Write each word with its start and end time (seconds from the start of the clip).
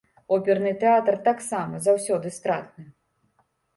Оперны 0.35 0.69
тэатр 0.83 1.19
таксама 1.27 1.81
заўсёды 1.89 2.27
стратны. 2.39 2.83